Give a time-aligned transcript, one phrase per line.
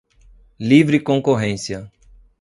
[0.59, 1.87] livre concorrência